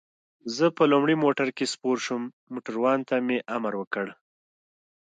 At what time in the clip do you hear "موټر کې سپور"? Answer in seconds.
1.23-1.97